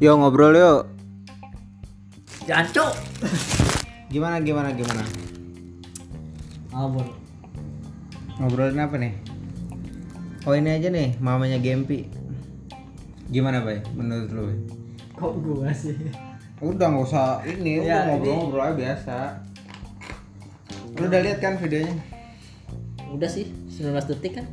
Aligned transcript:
Yo 0.00 0.16
ngobrol 0.16 0.56
yuk. 0.56 0.88
Jancuk. 2.48 2.88
Gimana 4.08 4.40
gimana 4.40 4.72
gimana? 4.72 5.04
Abur. 6.72 7.04
Ngobrolin 8.40 8.80
apa 8.80 8.96
nih? 8.96 9.12
Oh 10.48 10.56
ini 10.56 10.72
aja 10.72 10.88
nih, 10.88 11.20
mamanya 11.20 11.60
Gempi. 11.60 12.08
Gimana 13.28 13.60
bay? 13.60 13.84
Menurut 13.92 14.32
lu? 14.32 14.42
Bay? 14.48 14.58
Kok 15.20 15.32
gua 15.44 15.68
sih? 15.68 16.00
Udah 16.64 16.88
nggak 16.88 17.04
usah 17.04 17.44
ini, 17.44 17.84
Ya, 17.84 18.08
ngobrol-ngobrol 18.08 18.72
aja 18.72 18.76
biasa. 18.80 19.16
Lu 20.96 21.12
udah 21.12 21.20
lihat 21.20 21.44
kan 21.44 21.60
videonya? 21.60 21.92
Udah 23.12 23.28
sih, 23.28 23.52
19 23.68 24.08
detik 24.08 24.40
kan? 24.40 24.48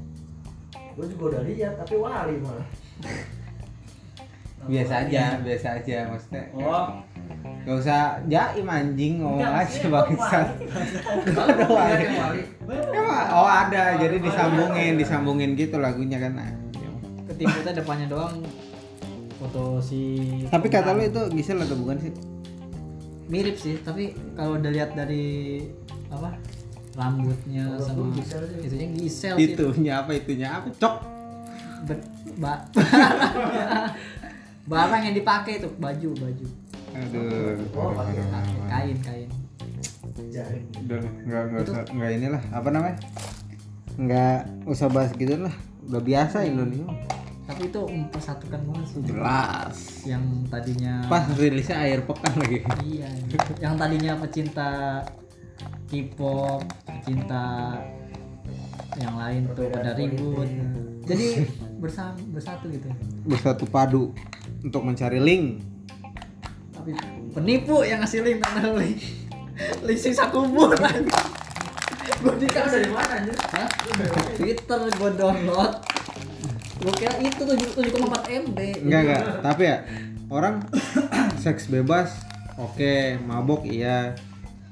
Gue 0.97 1.05
juga 1.13 1.23
udah 1.37 1.41
lihat 1.45 1.73
tapi 1.77 1.93
wali 2.01 2.35
malah. 2.41 2.67
Biasa 4.67 5.07
aja, 5.07 5.39
biasa 5.39 5.67
aja 5.79 6.11
maksudnya. 6.11 6.43
Oh, 6.57 6.99
Gak 7.63 7.77
usah 7.83 8.19
jaim 8.27 8.67
anjing 8.67 9.23
ngomong 9.23 9.39
Enggak, 9.39 9.69
aja 9.69 9.87
bangsat. 9.87 10.47
Ada 11.23 11.65
wali. 11.71 12.05
Emang, 12.67 13.25
oh 13.31 13.47
ada, 13.47 13.95
jadi 13.95 14.17
disambungin, 14.19 14.99
disambungin 14.99 15.51
gitu 15.55 15.79
lagunya 15.79 16.19
kan. 16.19 16.35
Nah, 16.35 16.51
Ketimputnya 17.31 17.79
depannya 17.79 18.07
doang 18.11 18.43
foto 19.37 19.77
si 19.77 20.25
Tapi 20.49 20.67
kata 20.67 20.97
lu 20.97 21.05
itu 21.05 21.21
Gisel 21.37 21.61
atau 21.61 21.77
bukan 21.77 22.01
sih? 22.01 22.11
mirip 23.27 23.59
sih, 23.59 23.75
tapi 23.83 24.15
kalau 24.39 24.55
udah 24.55 24.71
lihat 24.71 24.95
dari 24.95 25.59
apa 26.07 26.39
rambutnya 26.97 27.77
sama 27.77 28.09
itunya 28.57 28.87
Gisel 28.91 29.37
sih. 29.37 29.53
Itunya 29.53 29.93
apa 29.95 30.11
itunya 30.11 30.47
apa? 30.51 30.67
Cok. 30.73 30.95
Ber- 31.85 32.09
ba- 32.35 32.65
barang 34.67 35.01
yang 35.01 35.15
dipakai 35.15 35.61
itu 35.61 35.69
baju 35.77 36.09
baju 36.17 36.45
Aduh. 36.91 37.53
Oh, 37.71 37.93
pakai 37.93 38.13
kain 38.67 38.97
kain. 38.99 39.29
Udah 40.17 40.97
nggak 40.97 41.41
nggak 41.47 41.61
usah 41.63 41.83
nggak 41.87 42.11
inilah 42.11 42.41
apa 42.49 42.67
namanya? 42.67 42.97
Nggak 43.95 44.37
usah 44.65 44.87
bahas 44.89 45.13
gitu 45.13 45.37
lah. 45.37 45.53
Udah 45.85 46.01
biasa 46.01 46.43
Indonesia. 46.43 46.89
tapi 47.47 47.63
itu 47.63 47.79
mempersatukan 47.79 48.59
banget 48.59 48.85
sih 48.91 48.99
Jelas. 49.07 49.77
yang 50.03 50.19
tadinya 50.51 50.99
Pas 51.07 51.23
rilisnya 51.31 51.79
air 51.79 52.03
pekan 52.03 52.35
lagi. 52.35 52.59
iya 52.83 53.07
yang 53.57 53.79
tadinya 53.79 54.19
pecinta 54.19 54.99
K-pop 55.87 56.61
pecinta 56.83 57.79
yang 58.97 59.15
lain 59.15 59.41
tuh 59.55 59.67
pada 59.71 59.95
ribut 59.95 60.47
jadi 61.07 61.47
bersama 61.79 62.17
bersatu 62.33 62.65
gitu 62.67 62.89
Bersatu 63.27 63.63
padu 63.69 64.11
untuk 64.63 64.81
mencari 64.83 65.21
link. 65.21 65.61
tapi 66.73 66.91
penipu 67.33 67.83
yang 67.83 67.99
ngasih 68.03 68.21
link 68.23 68.39
karena 68.43 68.73
link 68.75 68.99
link 69.83 69.99
sisa 69.99 70.29
kubur 70.29 70.73
gue 72.17 72.33
di 72.41 72.47
Kan 72.49 72.65
dari 72.71 72.89
mana 72.89 73.13
anjir? 73.21 73.35
Hah? 73.35 73.67
Twitter 74.39 74.79
gue 74.89 75.11
download 75.19 75.73
gue 76.77 76.93
kira 76.93 77.13
itu 77.19 77.41
tuh 77.41 77.57
7,4 77.57 78.47
MB 78.47 78.57
Enggak 78.85 79.01
enggak. 79.01 79.23
Tapi 79.41 79.63
ya 79.65 79.77
orang 80.29 80.61
seks 81.43 81.67
bebas. 81.71 82.13
Oke, 82.57 83.17
mabok 83.21 83.65
iya. 83.65 84.17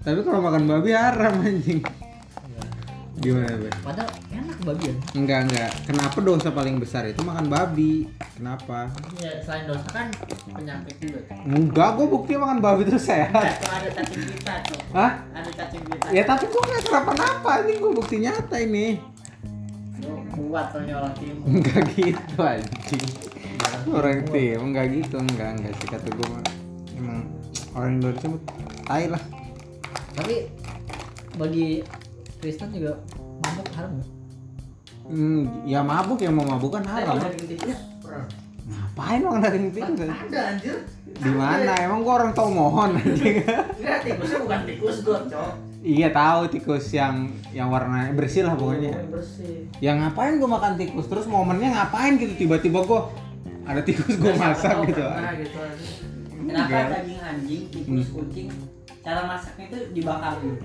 Tapi 0.05 0.21
kalau 0.21 0.37
makan 0.37 0.69
babi 0.69 0.93
haram 0.93 1.41
anjing. 1.41 1.81
Gimana, 3.15 3.57
Be? 3.57 3.71
padahal 3.81 4.11
enak 4.27 4.59
bagian 4.61 4.95
Enggak 5.17 5.39
enggak. 5.49 5.71
Kenapa 5.87 6.17
dosa 6.21 6.53
paling 6.53 6.77
besar 6.77 7.09
itu 7.09 7.25
makan 7.25 7.49
babi? 7.49 8.05
Kenapa? 8.37 8.93
Ya, 9.17 9.41
selain 9.41 9.65
dosa 9.65 9.87
kan 9.89 10.13
penyakit 10.53 10.95
juga. 11.01 11.19
Enggak, 11.41 11.89
gue 11.97 12.05
bukti 12.05 12.37
makan 12.37 12.61
babi 12.61 12.85
terus 12.85 13.01
sehat. 13.01 13.33
Tuh 13.33 13.71
ada 13.71 13.89
cacing 13.89 14.29
kita 14.29 14.53
tuh. 14.69 14.77
Hah? 14.93 15.25
Ada 15.33 15.49
cacing 15.57 15.83
kita. 15.89 16.05
Ya 16.13 16.21
tapi 16.21 16.45
gue 16.53 16.61
nggak 16.61 16.81
kenapa-napa. 16.85 17.51
Ini 17.65 17.73
gue 17.81 17.91
bukti 17.97 18.15
nyata 18.21 18.57
ini. 18.61 18.87
Kuat 20.29 20.65
soalnya 20.69 20.93
orang 21.01 21.13
timur. 21.17 21.45
Enggak 21.49 21.81
gitu 21.97 22.37
anjing. 22.45 23.05
Orang 23.89 24.21
tim 24.29 24.59
enggak 24.69 24.85
gitu, 24.93 25.15
enggak 25.17 25.49
enggak 25.57 25.73
sih 25.81 25.87
kata 25.89 26.07
gue 26.13 26.27
mah. 26.29 26.45
Emang 26.93 27.25
orang 27.73 27.97
Indonesia 27.97 28.27
mah 28.29 28.41
tai 28.85 29.09
lah. 29.09 29.23
Tapi 30.15 30.47
bagi 31.35 31.83
Kristen 32.39 32.71
juga 32.71 32.95
mabuk 33.43 33.67
haram 33.75 33.91
nggak? 33.99 34.09
Hmm, 35.05 35.43
ya 35.67 35.79
mabuk 35.85 36.19
ya 36.23 36.31
mau 36.31 36.47
mabuk 36.47 36.79
kan 36.79 36.85
haram. 36.87 37.19
Ngapain 38.65 39.21
orang 39.21 39.43
dari 39.43 39.69
tikus? 39.69 40.09
Ada 40.09 40.39
anjir. 40.55 40.77
Di 41.15 41.31
mana? 41.31 41.71
Emang 41.77 42.01
gua 42.01 42.23
orang 42.23 42.31
tau 42.33 42.49
mohon 42.49 42.97
anjing. 42.97 43.43
Enggak, 43.45 43.99
tikusnya 44.01 44.39
bukan 44.41 44.59
tikus 44.67 44.97
gue, 45.05 45.19
cok. 45.31 45.51
iya 45.85 46.09
tahu 46.09 46.49
tikus 46.49 46.89
yang 46.97 47.29
yang 47.53 47.69
warnanya 47.69 48.09
bersih 48.17 48.41
lah 48.41 48.57
pokoknya. 48.57 48.89
Yang 48.97 49.11
bersih. 49.13 49.55
Ya 49.83 49.91
ngapain 49.93 50.41
gua 50.41 50.57
makan 50.57 50.73
tikus? 50.81 51.05
Terus 51.05 51.29
momennya 51.29 51.69
ngapain 51.75 52.17
gitu 52.17 52.33
tiba-tiba 52.47 52.81
gua 52.87 53.13
ada 53.67 53.85
tikus 53.85 54.17
gua 54.17 54.33
masak 54.33 54.73
gitu. 54.89 55.03
Nah, 55.05 55.33
gitu 55.37 55.57
anjir. 55.61 55.93
Kenapa 56.45 56.77
daging 56.93 57.21
anjing, 57.21 57.63
tikus, 57.73 58.07
kucing 58.13 58.49
cara 58.99 59.21
masaknya 59.23 59.65
itu 59.67 59.77
dibakar 59.91 60.33
dulu? 60.37 60.57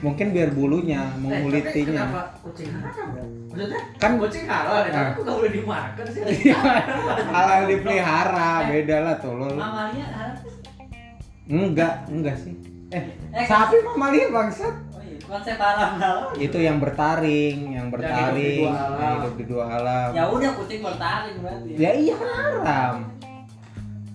Mungkin 0.00 0.26
biar 0.30 0.50
bulunya 0.50 1.02
Eh, 1.02 1.18
mengulitinya. 1.18 2.04
Kucing 2.40 2.70
haram 2.72 3.08
ya? 3.12 3.24
Maksudnya 3.50 3.80
Kan 3.98 4.12
kucing 4.16 4.44
halal 4.46 4.78
ya, 4.80 4.90
tapi 4.90 5.02
Ah. 5.02 5.12
kok 5.12 5.22
gak 5.22 5.36
boleh 5.36 5.52
dimakan 5.52 6.04
sih? 6.08 6.22
halal 7.28 7.60
dipelihara, 7.66 8.52
beda 8.66 8.96
lah 9.00 9.16
tolol. 9.18 9.52
Mamalia 9.52 10.06
harus 10.08 10.40
Enggak, 11.44 12.06
enggak 12.06 12.36
sih. 12.38 12.54
Eh, 12.88 13.02
Eh, 13.32 13.44
sapi 13.44 13.82
mamalia 13.84 14.30
bangsat. 14.30 14.70
Oh 14.88 14.98
iya, 15.00 15.18
konsep 15.20 15.58
haram 15.58 15.98
halal. 15.98 16.30
Itu 16.36 16.58
yang 16.58 16.78
bertaring, 16.78 17.58
yang 17.72 17.86
bertaring, 17.88 18.38
hidup 18.38 18.38
di 18.38 18.62
dua 18.62 18.70
alam. 18.70 18.94
yang 18.96 19.12
hidup 19.16 19.34
di 19.34 19.44
dua 19.44 19.64
alam. 19.68 20.08
Ya 20.12 20.24
udah 20.28 20.50
kucing 20.54 20.80
bertaring 20.80 21.36
berarti. 21.40 21.70
Ya 21.74 21.90
iya 21.92 22.14
kan 22.14 22.30
haram. 22.30 22.94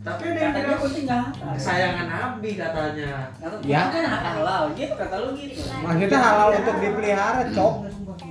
Tapi 0.05 0.23
ada 0.27 0.39
yang 0.39 0.53
bilang 0.53 0.77
kucing 0.77 1.03
nggak 1.03 1.21
haram. 1.33 1.53
kesayangan 1.55 2.05
Nabi 2.07 2.49
katanya. 2.53 3.11
Kata 3.35 3.55
Ya. 3.59 3.81
ya. 3.81 3.81
kan 3.89 4.03
halal 4.05 4.63
gitu 4.71 4.93
kata 4.93 5.15
lu 5.17 5.29
gitu. 5.33 5.61
Maksudnya 5.81 6.19
halal 6.21 6.47
untuk 6.53 6.75
dipelihara, 6.77 7.41
cok. 7.49 7.73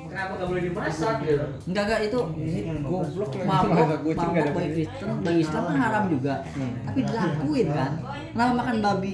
Kenapa 0.07 0.33
gak 0.39 0.47
boleh 0.47 0.63
dimasak 0.63 1.15
gitu? 1.21 1.43
enggak 1.67 1.85
enggak 1.85 2.01
itu 2.07 2.19
Goblok 2.81 3.31
nggak 3.35 3.43
ada 3.43 3.51
mabuk 3.51 4.55
bagi. 4.55 4.85
Kristen 4.87 5.11
bagi 5.21 5.41
Islam 5.43 5.63
kan 5.67 5.77
haram 5.77 6.05
juga 6.07 6.35
Hmm. 6.55 6.73
tapi 6.87 7.01
dilakuin 7.03 7.67
kan 7.69 7.91
kenapa 8.31 8.53
makan 8.55 8.77
babi 8.79 9.13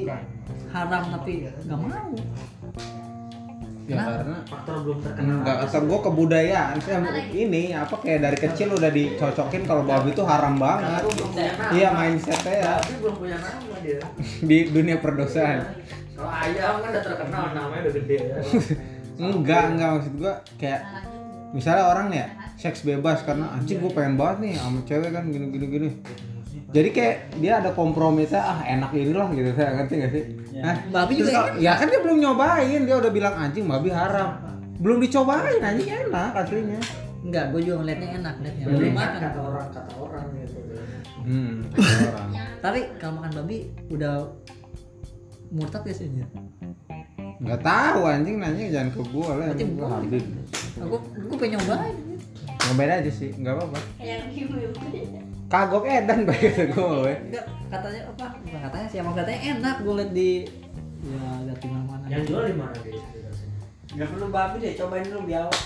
haram 0.70 1.03
tapi 1.10 1.32
nggak 1.49 1.78
mau 1.81 2.12
Ya 3.85 3.97
Kenapa? 3.97 4.11
karena 4.13 4.37
Faktor 4.45 4.77
belum 4.81 4.99
terkenal. 5.01 5.35
enggak 5.41 5.57
kata 5.61 5.79
gua 5.83 5.99
kebudayaan 6.01 6.75
sih 6.79 6.93
ini 7.33 7.63
apa 7.73 7.95
kayak 7.97 8.21
dari 8.23 8.39
kecil 8.39 8.69
udah 8.73 8.91
dicocokin 8.91 9.63
kalau 9.65 9.83
babi 9.83 10.09
itu 10.11 10.23
haram 10.23 10.55
banget. 10.57 11.03
Iya 11.71 11.89
mindsetnya 11.91 12.55
ya 12.55 12.73
Tapi 12.79 12.95
belum 12.99 13.15
punya 13.17 13.37
nama 13.37 13.77
dia. 13.81 13.99
di 14.49 14.59
dunia 14.69 14.97
perdosaan. 14.97 15.59
Kalau 16.13 16.31
ayam 16.31 16.75
kan 16.79 16.89
udah 16.89 17.03
terkenal 17.03 17.45
namanya 17.51 17.81
udah 17.83 17.95
gede 17.97 18.17
ya. 18.21 18.37
Enggak, 19.21 19.63
enggak 19.71 19.89
maksud 19.97 20.15
gua 20.17 20.35
kayak 20.57 20.81
misalnya 21.51 21.85
orang 21.85 22.09
ya 22.09 22.27
seks 22.55 22.85
bebas 22.85 23.21
karena 23.21 23.53
anjing 23.53 23.77
gua 23.79 23.93
pengen 23.93 24.15
banget 24.15 24.37
nih 24.41 24.53
sama 24.55 24.81
cewek 24.83 25.11
kan 25.11 25.25
gini 25.29 25.47
gini 25.51 25.67
gini. 25.67 25.89
Jadi 26.70 26.88
kayak 26.88 27.16
dia 27.36 27.58
ada 27.58 27.70
kompromi 27.70 28.22
saya 28.25 28.47
ah 28.48 28.60
enak 28.62 28.91
ini 28.92 29.10
lah 29.10 29.26
gitu 29.28 29.50
saya 29.53 29.75
ngerti 29.75 29.94
gak 29.97 30.12
sih? 30.12 30.25
Nah, 30.56 30.75
babi 30.88 31.12
juga 31.16 31.31
kalau- 31.32 31.58
ya 31.58 31.72
kan 31.75 31.86
dia 31.88 32.00
belum 32.00 32.19
nyobain 32.20 32.81
dia 32.81 32.97
udah 32.97 33.10
bilang 33.10 33.34
anjing 33.34 33.66
babi 33.66 33.91
haram. 33.91 34.31
Belum 34.78 34.98
dicobain 34.98 35.58
anjing 35.60 35.88
enak 35.91 36.31
aslinya. 36.32 36.81
enggak 37.20 37.52
gue 37.52 37.61
juga 37.61 37.84
ngeliatnya 37.84 38.08
enak 38.17 38.34
liatnya 38.40 38.64
Jadi 38.64 38.70
belum 38.72 38.81
kan 38.88 38.96
makan 38.96 39.20
kata 39.20 39.40
orang 39.43 39.67
kata 39.69 39.93
orang 39.94 40.25
gitu. 40.32 40.58
Hmm, 41.20 41.52
kata 41.69 41.99
orang. 42.08 42.28
tapi 42.61 42.81
kalau 42.96 43.12
makan 43.14 43.32
babi 43.34 43.56
udah 43.90 44.14
murtad 45.50 45.82
ya 45.82 45.93
sih 45.93 46.06
Anjir? 46.06 46.26
Nggak 47.40 47.61
tahu 47.61 48.00
anjing 48.06 48.37
nanya 48.38 48.64
jangan 48.70 48.88
ke 48.90 49.00
gua 49.06 49.28
lah 49.34 49.46
Berarti 49.50 49.64
emang 49.64 49.76
gua. 49.76 49.88
Habib. 49.96 50.25
aku 50.78 50.96
gue 51.20 51.37
pengen 51.37 51.58
nyobain 51.58 51.96
Nyobain 52.62 52.90
aja 52.94 53.11
sih, 53.11 53.31
nggak 53.34 53.52
apa-apa. 53.52 53.78
Kagok 55.50 55.82
edan 55.82 56.23
baik 56.23 56.41
kata 56.47 56.64
gua 56.73 57.02
we. 57.02 57.14
enggak 57.20 57.43
katanya 57.69 58.00
apa 58.06 58.25
bukan 58.38 58.61
katanya 58.62 58.87
sih 58.87 58.99
emang 58.99 59.14
katanya 59.14 59.41
enak 59.50 59.76
gue 59.81 59.94
liat 59.97 60.11
di 60.12 60.31
ya 61.02 61.23
liat 61.43 61.58
di 61.58 61.69
mana 61.69 61.85
mana 61.85 62.05
Yang 62.06 62.23
jual 62.25 62.43
di 62.44 62.55
mana 62.55 62.75
guys? 62.76 63.02
Gak 63.91 64.06
perlu 64.06 64.26
babi 64.29 64.56
deh, 64.56 64.73
cobain 64.76 65.02
dulu 65.02 65.20
biawak. 65.26 65.58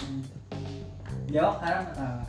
Biawak 1.28 1.56
haram 1.60 1.84
ah. 1.94 2.20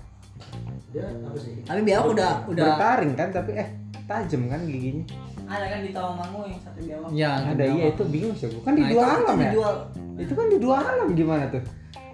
Dia 0.92 1.08
apa 1.08 1.38
sih? 1.38 1.56
tapi 1.64 1.82
biawak 1.82 2.08
udah 2.12 2.32
udah 2.46 2.66
Bertaring 2.70 3.14
kan 3.14 3.28
tapi 3.32 3.52
eh 3.54 3.68
tajam 4.04 4.42
kan 4.46 4.60
giginya. 4.66 5.04
Ada 5.46 5.66
kan 5.70 5.80
di 5.80 5.90
Tawangmangu 5.90 6.40
yang 6.46 6.60
satu 6.60 6.80
biawak. 6.82 7.08
ya 7.14 7.32
Ada 7.48 7.64
iya 7.66 7.86
itu 7.90 8.04
bingung 8.06 8.36
sih 8.36 8.48
gua. 8.50 8.62
Kan 8.62 8.74
di 8.74 8.84
Nah, 8.84 8.92
dua 8.92 9.00
itu- 9.00 9.16
alam 9.18 9.24
itu 9.34 9.40
ya. 9.40 9.48
dijual 9.48 9.76
Itu 10.18 10.34
kan 10.34 10.46
di 10.46 10.58
dua 10.58 10.78
alam 10.82 11.08
gimana 11.14 11.44
tuh? 11.50 11.64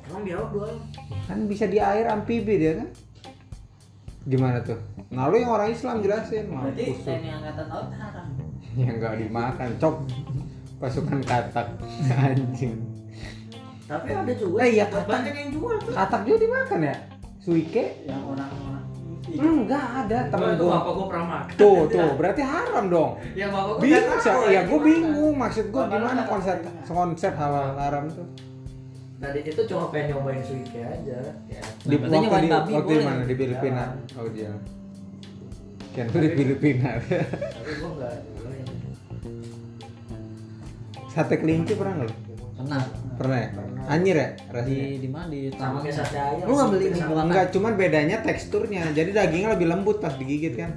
Emang 0.04 0.22
biawak 0.22 0.50
dua 0.52 0.68
kan 1.24 1.38
bisa 1.48 1.66
di 1.66 1.78
air 1.78 2.06
amfibi 2.08 2.54
dia 2.56 2.74
kan 2.76 2.88
gimana 4.26 4.58
tuh? 4.62 4.78
Nah 5.10 5.28
lu 5.30 5.36
yang 5.42 5.52
orang 5.52 5.70
Islam 5.74 6.02
jelasin. 6.02 6.46
Berarti 6.50 6.84
mampus 6.94 7.00
tuh. 7.02 7.10
TNI 7.10 7.30
angkatan 7.42 7.66
laut 7.70 7.90
haram. 7.98 8.28
ya 8.82 8.90
nggak 8.94 9.14
dimakan 9.18 9.70
cok. 9.82 9.96
Pasukan 10.78 11.20
katak. 11.26 11.68
Anjing. 12.26 12.76
Tapi 13.90 14.08
ada 14.14 14.34
juga. 14.34 14.58
Eh, 14.64 14.70
iya, 14.78 14.86
buat 14.88 15.04
kata- 15.04 15.12
banyak 15.12 15.36
yang 15.36 15.50
jual 15.52 15.76
tuh. 15.82 15.94
katak 15.94 16.22
juga 16.24 16.38
dimakan 16.42 16.80
ya? 16.86 16.96
Suike? 17.42 17.86
Yang 18.06 18.24
orang-orang 18.24 18.82
enggak 19.32 19.86
ada. 20.06 20.18
Temen 20.28 20.52
gua. 20.58 20.72
bapak 20.82 20.92
gua 20.98 21.06
pernah 21.08 21.28
makan. 21.30 21.56
tuh 21.56 21.80
tuh 21.94 22.10
berarti 22.18 22.42
haram 22.44 22.86
dong. 22.90 23.12
Yang 23.38 23.50
bapak 23.54 23.74
gua 23.74 23.84
bingung 23.84 24.20
tahu, 24.22 24.42
ya 24.50 24.62
gue 24.66 24.80
bingung. 24.82 25.34
Maksud 25.38 25.66
gue 25.70 25.84
gimana 25.88 26.22
konsep 26.26 26.58
konsep 26.86 27.34
halal 27.38 27.78
haram 27.78 28.06
tuh 28.10 28.51
Tadi 29.22 29.40
itu 29.46 29.62
cuma 29.64 29.86
pengen 29.88 30.06
nyobain 30.12 30.42
suike 30.42 30.82
aja. 30.82 31.18
Ya. 31.46 31.62
di 31.82 31.94
berarti 31.94 32.10
waktu 32.10 32.24
nyobain 32.26 32.42
di, 32.42 32.50
babi 32.50 32.72
waktu 32.74 32.82
di 32.82 32.90
boleh. 32.92 33.06
mana 33.06 33.22
di 33.22 33.36
Filipina 33.36 33.84
oh 34.16 34.28
dia 34.28 34.52
kan 35.92 36.06
di 36.10 36.30
Filipina 36.32 36.90
Tapi 37.54 37.72
gua 37.78 37.90
nggak 37.94 38.14
nyobain. 38.18 38.66
sate 41.08 41.36
kelinci 41.38 41.74
pernah 41.76 41.94
nggak? 42.00 42.14
Pernah. 42.58 42.82
pernah 43.18 43.38
ya 43.38 43.50
anjir 43.88 44.16
ya 44.16 44.28
Di 44.32 44.50
rasanya 44.50 44.86
di 44.98 45.10
mana 45.10 45.26
di 45.28 45.40
Sama 45.52 45.78
kayak 45.82 45.96
sate 45.96 46.18
ayam. 46.18 46.46
Lu 46.46 46.54
nggak 46.54 46.70
beli 46.72 46.86
enggak 46.96 47.46
cuman 47.52 47.72
bedanya 47.76 48.18
teksturnya 48.22 48.84
jadi 48.92 49.10
dagingnya 49.12 49.50
lebih 49.54 49.68
lembut 49.68 49.98
pas 49.98 50.14
digigit 50.16 50.56
kan 50.56 50.72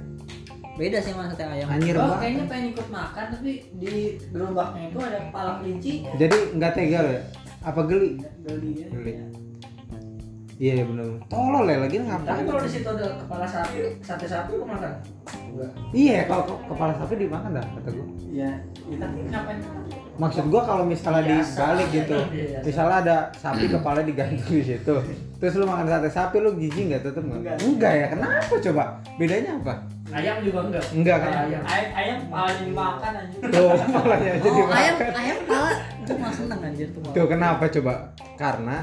Beda 0.75 0.99
sih 0.99 1.15
sama 1.15 1.31
sate 1.31 1.41
ayam. 1.41 1.65
anjir 1.65 1.95
Oh, 1.95 2.03
banget 2.03 2.17
kayaknya 2.19 2.43
pengen 2.45 2.65
ikut 2.69 2.87
makan 2.91 3.25
tapi 3.31 3.51
di 3.73 3.93
gerobaknya 4.27 4.81
itu 4.85 4.97
ada 4.99 5.19
kepala 5.23 5.51
kelinci. 5.57 5.91
jadi 6.13 6.37
nggak 6.53 6.71
tega 6.73 6.99
ya 7.01 7.21
apa 7.65 7.81
geli 7.89 8.21
Geli 8.45 8.71
ya. 8.85 9.44
Iya 10.55 10.71
iya 10.73 10.85
bener 10.85 11.03
tolol 11.27 11.65
ya 11.65 11.77
lagi 11.77 11.97
Tapi 11.97 12.07
ngapain 12.07 12.43
kalau 12.45 12.61
di 12.61 12.71
situ 12.71 12.87
ada 12.87 13.07
kepala 13.17 13.43
sapi, 13.45 13.79
sate 13.99 14.23
sapi 14.23 14.51
lu 14.53 14.63
makan? 14.63 14.91
Enggak. 15.45 15.71
iya 15.91 16.23
kalau 16.23 16.43
ke- 16.45 16.63
kepala 16.65 16.91
sapi 16.93 17.13
dimakan 17.17 17.51
dah 17.53 17.65
kata 17.73 17.89
gue 17.89 18.05
Iya, 18.29 18.51
ya, 18.85 18.95
tapi 18.97 19.17
ngapain? 19.25 19.59
maksud 20.15 20.47
gua 20.47 20.63
kalau 20.63 20.83
misalnya 20.83 21.23
Biasa. 21.25 21.55
dibalik 21.59 21.87
gitu 21.93 22.17
Biasa. 22.25 22.57
misalnya 22.63 22.95
ada 22.97 23.17
sapi 23.33 23.65
kepala 23.67 23.99
digantung 24.01 24.47
di 24.49 24.63
situ 24.65 24.95
terus 25.37 25.53
lu 25.53 25.65
makan 25.65 25.85
sate 25.85 26.07
sapi 26.09 26.37
lu 26.37 26.55
jijik 26.55 26.83
nggak 26.89 27.03
tetep 27.03 27.19
nggak 27.21 27.35
Enggak. 27.37 27.57
enggak 27.61 27.93
ya 27.93 28.05
kenapa 28.09 28.53
coba 28.57 28.83
bedanya 29.13 29.51
apa 29.57 29.75
Ayam 30.07 30.37
juga 30.39 30.59
enggak. 30.63 30.85
Enggak 30.93 31.17
kan? 31.17 31.31
Ayam. 31.35 31.63
Ayam, 31.65 31.89
ayam 31.91 32.17
kepalanya 32.21 32.61
dimakan 32.63 33.11
anjir. 33.17 33.39
tuh 33.43 33.71
kepalanya 33.81 34.29
aja 34.31 34.45
Oh, 34.45 34.53
ayam 34.53 34.95
dimakan 34.95 35.13
ayam 35.17 35.37
pala. 35.43 35.71
Itu 35.97 36.13
mah 36.15 36.31
seneng 36.31 36.59
anjir 36.61 36.87
tuh. 36.87 37.01
tuh 37.11 37.25
kenapa 37.27 37.63
coba 37.69 37.93
karena 38.37 38.77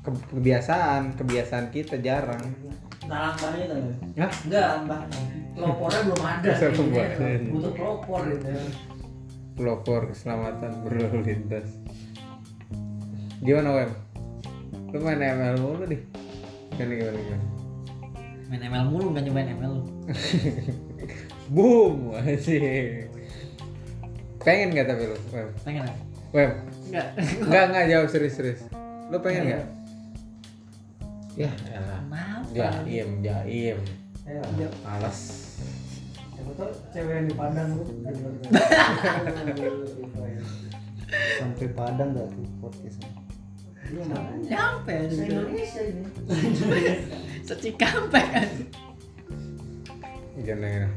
ke- 0.00 0.26
kebiasaan 0.30 1.14
kebiasaan 1.14 1.66
kita 1.68 1.98
jarang 1.98 2.40
Dalam 3.04 3.34
banget 3.34 3.66
itu. 3.66 3.74
Hah? 4.16 4.30
Enggak. 4.46 4.66
Tambah. 4.78 5.00
Pelopornya 5.50 6.00
belum 6.06 6.22
ada. 6.22 6.50
Butuh 7.50 7.72
pelopor 7.74 8.20
gitu. 8.28 8.48
pelopor 9.50 10.00
keselamatan 10.08 10.72
berlalu 10.80 11.18
lintas 11.22 11.68
gimana 13.40 13.68
Wem 13.74 13.90
lu 14.88 14.98
main 15.00 15.20
ML 15.20 15.56
mulu 15.58 15.84
deh 15.84 16.00
gimana 16.72 16.92
gimana 16.94 17.18
gimana 17.18 17.44
Main 18.48 18.62
ML 18.64 18.84
mulu 18.88 19.12
kan 19.12 19.22
nyobain 19.22 19.48
ML 19.48 19.68
lu. 19.70 19.84
boom 21.54 22.10
sih 22.36 23.04
pengen 24.38 24.72
gak 24.72 24.88
tapi 24.88 25.04
lu 25.06 25.16
Wem 25.30 25.48
Pengen 25.60 25.82
ya? 25.84 25.94
Wem 26.32 26.50
Enggak. 26.88 27.06
Enggak, 27.38 27.64
enggak 27.68 27.84
jawab 27.86 28.06
serius-serius. 28.08 28.60
Lu 29.08 29.20
pengen 29.20 29.42
enggak? 29.46 29.62
Ya, 31.40 31.48
elah. 31.72 32.04
Kenapa? 32.04 32.84
Jaim, 32.84 33.24
jaim. 33.24 33.78
Ya, 34.28 34.68
Males. 34.84 35.20
siapa 36.36 36.52
tahu 36.52 36.68
cewek 36.92 37.14
yang 37.16 37.26
di 37.32 37.34
Padang 37.34 37.68
lu. 37.80 37.84
sampai 41.40 41.68
Padang 41.72 42.12
gak 42.12 42.28
tuh 42.28 42.44
podcastnya 42.60 43.08
Nyampe 44.44 44.94
Se 45.08 45.24
Indonesia 45.24 45.80
ini. 45.80 46.04
Secikampek 47.48 48.26
kan. 48.36 48.48
Gimana 50.44 50.68
gimana? 50.68 50.88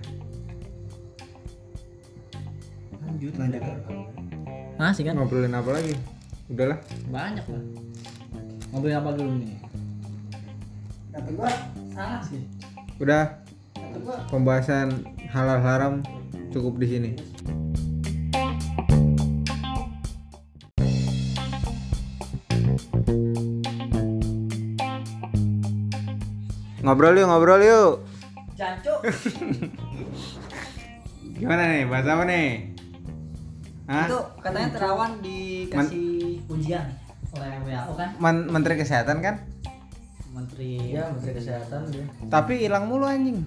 lanjut 3.03 3.33
lanjut 3.39 3.63
Masih 4.75 5.03
kan? 5.07 5.15
Ngobrolin 5.15 5.55
apa 5.55 5.71
lagi? 5.71 5.95
Udahlah. 6.51 6.79
Banyak 7.07 7.45
lah. 7.47 7.63
Ngobrolin 8.75 8.99
apa 8.99 9.09
dulu 9.15 9.31
nih? 9.39 9.72
Kata 11.13 11.29
gua 11.37 11.49
salah 11.93 12.21
sih. 12.25 12.41
Udah 12.97 13.37
Kata 13.73 13.97
gua 14.01 14.15
pembahasan 14.29 15.05
halal 15.29 15.59
haram 15.61 15.93
cukup 16.49 16.81
di 16.81 16.87
sini. 16.89 17.11
Ngobrol 26.83 27.15
yuk, 27.15 27.27
ngobrol 27.31 27.61
yuk. 27.63 27.93
jancuk. 28.53 28.99
Gimana 31.39 31.63
nih? 31.71 31.83
Bahas 31.87 32.05
apa 32.05 32.23
nih? 32.27 32.47
Hah? 33.89 34.07
Itu 34.07 34.19
katanya 34.39 34.69
terawan 34.75 35.11
dikasih 35.19 36.39
ujian 36.47 36.85
oleh 37.33 37.49
WHO 37.65 37.93
kan? 37.97 38.09
Men- 38.19 38.47
Menteri 38.51 38.75
Kesehatan 38.77 39.23
kan? 39.23 39.35
Menteri 40.33 40.69
Iya, 40.89 41.03
Menteri 41.09 41.33
Kesehatan 41.35 41.81
dia. 41.87 42.05
Tapi 42.27 42.53
hilang 42.59 42.85
mulu 42.85 43.05
anjing. 43.05 43.39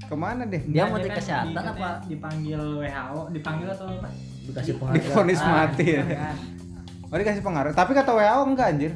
Ke 0.00 0.14
mana 0.14 0.44
deh? 0.44 0.60
dia 0.62 0.84
menteri 0.84 1.08
kan 1.08 1.16
kesehatan 1.16 1.50
di- 1.56 1.72
apa? 1.72 1.90
dipanggil 2.04 2.60
WHO 2.78 3.20
dipanggil 3.32 3.68
atau 3.68 3.86
apa 3.88 4.08
Dikasih 4.44 4.72
penghargaan. 4.76 5.00
Difonis 5.00 5.40
Ah, 5.40 5.48
mati 5.64 5.86
ya. 5.90 6.02
kan. 6.04 6.36
Oh 7.04 7.16
dikasih 7.16 7.40
pengaruh. 7.40 7.72
Tapi 7.72 7.90
kata 7.92 8.10
WHO 8.12 8.42
enggak 8.46 8.66
anjir. 8.68 8.92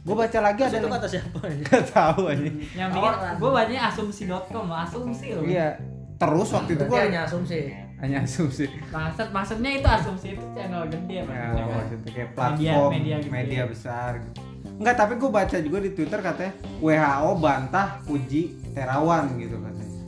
Gue 0.00 0.14
baca 0.14 0.38
lagi 0.40 0.56
ada 0.58 0.70
Terus 0.70 0.78
itu 0.78 0.86
nih. 0.86 0.94
kata 0.94 1.06
siapa? 1.06 1.38
Gak 1.66 1.84
tahu 1.90 2.20
anjing. 2.26 2.54
yang 2.72 2.88
bikin 2.88 3.12
gue 3.34 3.50
bacanya 3.50 3.82
asumsi.com 3.84 4.66
asumsi 4.70 5.26
loh 5.30 5.44
Iya. 5.44 5.68
Terus 6.16 6.48
waktu 6.50 6.70
itu 6.72 6.84
gue 6.84 6.98
hanya 7.02 7.20
asumsi. 7.22 7.60
hanya 7.98 8.18
asumsi. 8.22 8.64
maksud 8.88 9.26
maksudnya 9.28 9.70
itu 9.74 9.88
asumsi 9.90 10.26
itu 10.32 10.44
channel 10.48 10.86
gede 10.86 11.18
Ya, 11.18 11.22
maksudnya 11.24 11.50
kan. 11.60 11.76
maksudnya 11.76 11.98
kayak 12.08 12.30
Media- 12.30 12.36
platform 12.38 12.90
media 12.94 13.16
media, 13.28 13.58
gede. 13.58 13.58
besar 13.68 14.10
gitu. 14.16 14.40
Enggak, 14.78 14.94
tapi 14.94 15.18
gue 15.18 15.26
baca 15.26 15.56
juga 15.58 15.78
di 15.82 15.90
Twitter 15.90 16.22
katanya 16.22 16.54
WHO 16.78 17.30
bantah 17.42 17.98
uji 18.06 18.62
terawan 18.72 19.34
gitu 19.34 19.58
katanya. 19.58 19.98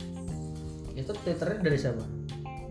Itu 0.95 1.11
Twitternya 1.11 1.59
dari 1.59 1.77
siapa? 1.77 2.03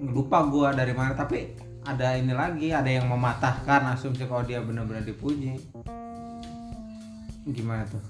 Lupa 0.01 0.49
gue 0.49 0.69
dari 0.73 0.97
mana, 0.97 1.13
tapi 1.13 1.53
ada 1.85 2.17
ini 2.17 2.33
lagi, 2.33 2.73
ada 2.73 2.89
yang 2.89 3.05
mematahkan 3.05 3.93
asumsi 3.93 4.25
kalau 4.25 4.49
dia 4.49 4.65
benar-benar 4.65 5.05
dipuji. 5.05 5.61
Gimana 7.45 7.85
tuh? 7.85 8.01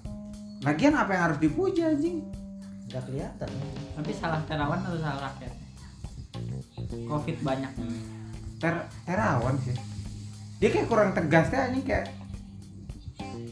Lagian 0.63 0.95
apa 0.95 1.11
yang 1.19 1.23
harus 1.31 1.39
dipuji 1.43 1.83
anjing? 1.83 2.23
Enggak 2.87 3.07
kelihatan. 3.07 3.51
tapi 3.95 4.11
salah 4.17 4.41
terawan 4.49 4.81
atau 4.83 4.99
salah 4.99 5.31
rakyat 5.31 5.53
covid 7.07 7.37
banyak 7.43 7.73
Ter 8.61 8.77
terawan 9.09 9.57
sih. 9.65 9.73
Dia 10.61 10.69
kayak 10.69 10.89
kurang 10.93 11.17
tegas 11.17 11.49
deh 11.49 11.57
anjing 11.57 11.81
kayak 11.81 12.13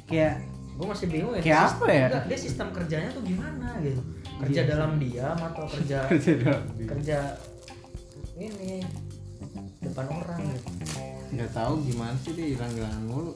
kayak 0.07 0.35
Gue 0.79 0.87
masih 0.87 1.07
bingung 1.11 1.35
ya. 1.35 1.43
Kayak 1.43 1.59
sistem- 1.59 1.83
apa 1.83 1.87
ya? 1.91 2.07
Enggak, 2.07 2.25
dia 2.31 2.39
sistem 2.39 2.69
kerjanya 2.71 3.11
tuh 3.11 3.23
gimana 3.27 3.69
gitu. 3.83 4.01
Kerja 4.39 4.61
dalam 4.63 4.91
diam 5.03 5.39
atau 5.43 5.65
kerja 5.67 5.99
kerja 6.95 7.19
ini 8.39 8.87
depan 9.83 10.07
orang 10.07 10.41
gitu. 10.47 10.71
nggak 11.29 11.51
tahu 11.53 11.83
gimana 11.85 12.15
sih 12.23 12.33
dia 12.33 12.57
hilang-hilangan 12.57 13.03
mulu. 13.05 13.33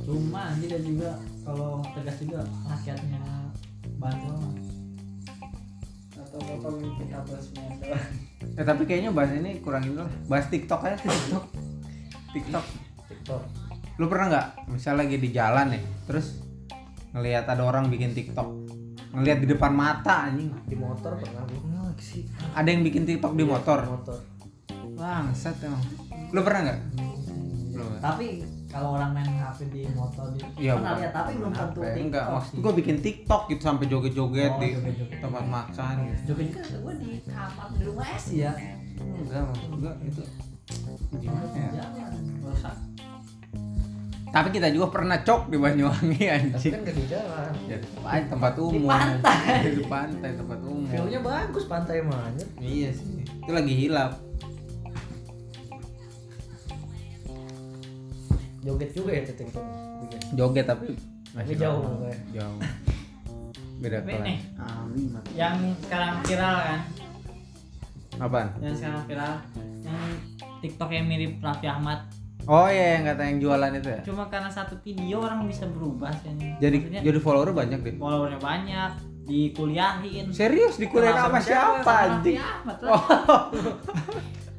cuma 0.00 0.54
aja 0.54 0.66
dan 0.70 0.82
juga 0.86 1.10
kalau 1.44 1.82
tegas 1.92 2.16
juga 2.22 2.40
rakyatnya 2.64 3.20
bantu 4.00 4.32
Atau 6.14 6.38
bapak 6.40 6.72
mimpi 6.78 7.04
tabasnya 7.10 7.64
doang. 7.82 8.06
Ya 8.54 8.62
tapi 8.62 8.82
kayaknya 8.86 9.10
bahas 9.10 9.34
ini 9.34 9.58
kurang 9.60 9.82
ini 9.84 9.98
lah. 9.98 10.08
Bahas 10.30 10.46
TikTok 10.46 10.80
aja 10.86 10.96
TikTok. 10.96 11.44
TikTok. 12.38 12.64
TikTok. 13.10 13.42
Lu 13.94 14.06
pernah 14.06 14.26
nggak 14.28 14.46
misal 14.68 14.98
lagi 14.98 15.16
di 15.16 15.30
jalan 15.30 15.70
nih, 15.70 15.82
terus 16.04 16.42
ngelihat 17.14 17.46
ada 17.46 17.62
orang 17.62 17.86
bikin 17.86 18.10
TikTok, 18.10 18.48
ngelihat 19.12 19.38
di 19.38 19.46
depan 19.46 19.70
mata 19.70 20.26
anjing. 20.26 20.50
Di 20.66 20.74
motor 20.74 21.14
pernah 21.14 21.46
gue. 21.46 21.62
Ada 22.52 22.68
yang 22.68 22.82
bikin 22.82 23.06
TikTok 23.06 23.38
di 23.38 23.46
motor. 23.46 23.86
Motor. 23.86 24.18
Bangsat 24.94 25.62
emang. 25.62 25.78
Lu 26.34 26.42
pernah 26.42 26.60
nggak? 26.64 26.78
Ya? 27.70 27.82
Tapi 28.02 28.26
kalau 28.66 28.98
orang 28.98 29.14
main 29.14 29.30
HP 29.30 29.70
di 29.70 29.86
motor 29.94 30.26
di 30.30 30.42
Iya, 30.58 30.74
pernah 30.74 30.98
lihat 30.98 31.12
tapi 31.14 31.30
belum 31.38 31.52
tentu 31.54 31.78
ya? 31.78 31.94
TikTok 31.94 32.02
Enggak, 32.02 32.24
maksud 32.28 32.50
sih. 32.50 32.58
gua 32.58 32.72
bikin 32.74 32.96
TikTok 32.98 33.42
gitu 33.46 33.62
sampai 33.62 33.86
joget-joget 33.86 34.50
Oh, 34.50 34.58
di 34.58 34.68
joget-joget. 34.74 35.18
tempat 35.22 35.44
makan 35.46 35.94
gitu. 36.04 36.20
Joget 36.34 36.48
juga 36.50 36.76
gue 36.82 36.94
di 36.98 37.10
kamar 37.22 37.68
di 37.70 37.82
rumah 37.86 38.06
es 38.10 38.26
ya. 38.28 38.52
Enggak, 38.98 39.42
maksud 39.46 39.70
gua 39.78 39.92
itu 40.02 40.22
gimana 41.14 41.46
ya? 41.54 41.82
Rusak. 42.42 42.76
Tapi 44.34 44.48
kita 44.50 44.66
juga 44.68 44.90
pernah 44.90 45.14
cok 45.16 45.46
di 45.46 45.56
Banyuwangi 45.56 46.18
tapi 46.18 46.26
anjing. 46.28 46.72
kan 46.74 46.80
gak 46.82 46.96
di 46.96 47.04
jalan 47.06 47.52
Ya, 47.64 47.76
tempat- 47.78 48.26
tempat 48.26 48.54
umum. 48.58 48.82
pantai. 48.84 49.62
Di 49.70 49.84
pantai, 49.86 50.30
tempat 50.34 50.58
umum. 50.60 50.82
view-nya 50.84 51.20
bagus 51.20 51.64
pantai 51.64 52.02
mah. 52.02 52.34
Iya 52.58 52.90
sih. 52.90 53.22
Itu 53.22 53.50
lagi 53.50 53.74
hilap. 53.76 54.18
joget 58.60 58.90
juga 58.90 59.12
ya 59.12 59.22
titik 59.22 59.48
tuh. 59.50 59.60
Joget 60.34 60.64
tapi 60.64 60.96
Tapi 61.30 61.52
jauh. 61.54 61.84
Jauh. 62.32 62.58
Beda 63.76 64.00
Tapi 64.00 64.12
kelas. 64.14 64.40
mati. 65.12 65.30
yang 65.36 65.54
sekarang 65.78 66.14
viral 66.22 66.56
kan 66.56 66.80
Apaan? 68.16 68.48
yang 68.58 68.72
sekarang 68.72 69.02
viral 69.04 69.34
yang 69.84 70.00
TikTok 70.58 70.88
yang 70.88 71.04
mirip 71.04 71.36
Raffi 71.38 71.66
Ahmad 71.66 72.08
Oh 72.46 72.66
iya 72.66 72.86
yang 72.94 73.04
kata 73.06 73.22
yang 73.24 73.38
jualan 73.38 73.72
itu 73.72 73.88
ya. 73.88 74.00
cuma 74.04 74.24
karena 74.26 74.48
satu 74.48 74.76
video 74.78 75.16
orang 75.18 75.44
bisa 75.44 75.64
berubah 75.66 76.12
sih 76.14 76.28
Jadi 76.56 76.76
Maksudnya, 76.78 77.00
jadi 77.02 77.18
follower 77.18 77.50
banyak 77.50 77.80
deh. 77.80 77.94
followernya 77.94 78.36
banyak 78.38 78.90
dikuliahin 79.24 80.26
Serius 80.28 80.76
di 80.76 80.86
kuliah 80.86 81.14
Kenal 81.14 81.24
sama 81.26 81.38
siapa 81.40 81.92
anjing? 82.06 82.36
Lah. 82.36 83.48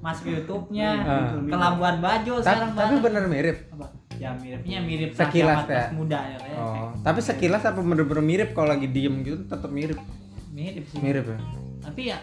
masuk 0.01 0.25
YouTube-nya 0.27 0.89
Ah. 0.99 1.33
ke 1.35 1.55
Labuan 1.55 1.97
Bajo 1.97 2.37
Ta- 2.37 2.45
sekarang 2.47 2.71
tapi 2.73 2.93
bener 2.99 3.25
mirip. 3.25 3.57
apa 3.69 3.85
ya 4.15 4.29
miripnya 4.33 4.77
mirip 4.79 5.09
Sekilas 5.11 5.65
ya? 5.65 5.89
muda 5.91 6.19
ya 6.23 6.37
kayak 6.37 6.57
Oh, 6.57 6.89
tapi 7.01 7.19
sekilas 7.19 7.61
apa 7.63 7.79
bener-bener 7.79 8.21
mirip 8.21 8.49
kalau 8.51 8.69
lagi 8.71 8.85
diem 8.87 9.21
gitu 9.21 9.41
tetap 9.43 9.67
mirip. 9.67 9.97
mirip 10.47 10.85
sih 10.85 10.97
Mirip 10.99 11.25
ya. 11.27 11.37
tapi 11.81 12.01
ya 12.07 12.17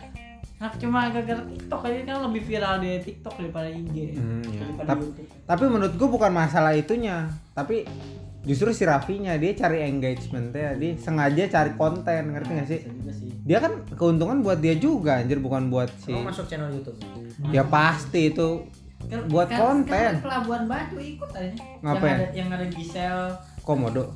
nah, 0.62 0.70
cuma 0.72 1.10
gara-gara 1.10 1.42
TikTok 1.44 1.82
aja 1.82 1.98
kan 2.06 2.16
lebih 2.22 2.42
viral 2.44 2.74
di 2.78 2.90
TikTok 3.00 3.34
daripada 3.36 3.66
IG 3.66 3.96
Hmm, 4.14 4.40
iya. 4.44 4.60
daripada 4.62 4.88
Tapi- 4.88 5.04
YouTube 5.04 5.28
Tapi 5.42 5.64
menurut 5.66 5.92
gua 5.92 6.08
bukan 6.08 6.32
masalah 6.32 6.72
itunya, 6.72 7.16
tapi 7.52 7.82
justru 8.42 8.70
si 8.70 8.82
Raffinya 8.82 9.34
dia 9.34 9.52
cari 9.52 9.82
engagementnya, 9.82 10.74
dia 10.74 10.94
sengaja 10.96 11.44
cari 11.48 11.74
konten, 11.74 12.22
ngerti 12.30 12.50
gak 12.54 12.68
sih? 12.68 12.80
Bisa 12.80 12.94
juga 12.94 13.12
sih 13.12 13.30
Dia 13.42 13.58
kan 13.58 13.72
keuntungan 13.92 14.38
buat 14.40 14.58
dia 14.58 14.74
juga, 14.76 15.18
anjir 15.18 15.38
bukan 15.38 15.66
buat 15.66 15.90
si. 15.98 16.14
Emang 16.14 16.30
masuk 16.30 16.46
channel 16.46 16.70
YouTube 16.70 16.94
Ya 17.50 17.66
pasti 17.66 18.30
itu 18.30 18.62
Kan- 19.02 19.26
buat 19.26 19.46
kan- 19.46 19.58
konten. 19.60 20.12
kan 20.14 20.22
Pelabuan 20.22 20.62
Batu 20.64 20.96
ikut 20.96 21.30
aja 21.32 21.50
Ngapain? 21.82 22.06
yang 22.06 22.22
ada 22.22 22.26
yang 22.32 22.48
ada 22.52 22.66
Gisel 22.68 23.18
Komodo. 23.60 24.14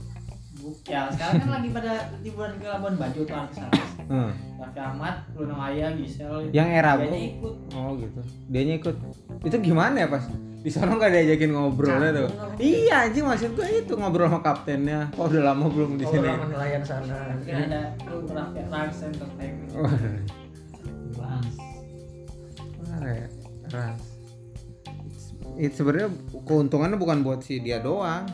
Ya 0.84 1.06
sekarang 1.08 1.34
kan 1.38 1.50
lagi 1.52 1.68
pada 1.70 1.92
liburan 2.20 2.52
ke 2.56 2.64
Labuan 2.64 2.94
Bajo 2.94 3.20
tuh 3.22 3.36
artis-artis 3.36 3.88
Hmm. 4.06 4.30
Raffi 4.56 4.78
Ahmad, 4.78 5.14
Luna 5.34 5.54
Maya, 5.56 5.90
Gisel 5.92 6.46
Yang 6.50 6.68
era 6.74 6.94
gua- 6.94 7.10
ikut 7.10 7.54
Oh 7.72 7.90
gitu. 7.96 8.20
Dianya 8.46 8.74
ikut. 8.76 8.94
Itu 9.42 9.56
gimana 9.58 9.96
ya 9.98 10.08
pas? 10.08 10.30
Di 10.56 10.70
sana 10.70 10.94
nggak 10.94 11.10
diajakin 11.12 11.50
ngobrolnya 11.50 12.10
tuh. 12.12 12.30
Iya 12.56 13.06
anjing 13.06 13.22
maksud 13.22 13.54
gua 13.54 13.66
itu 13.66 13.92
ngobrol 13.92 14.26
sama 14.26 14.40
kaptennya. 14.40 15.10
Oh 15.14 15.26
udah 15.26 15.42
lama 15.44 15.66
belum 15.66 15.94
di 15.94 16.02
oh, 16.02 16.10
sini. 16.12 16.22
orang 16.24 16.50
nelayan 16.50 16.82
sana 16.82 17.34
kan 17.40 17.58
ada 17.64 17.80
lu 18.04 18.26
Raffi 18.26 18.60
Rans 18.64 18.98
Entertainment 19.00 19.70
Oh, 22.88 23.04
ya. 23.04 23.26
Ras. 23.68 24.00
Itu 25.56 25.74
sebenarnya 25.76 26.08
keuntungannya 26.42 26.96
bukan 26.96 27.20
buat 27.20 27.40
si 27.40 27.58
dia 27.58 27.78
doang. 27.78 28.24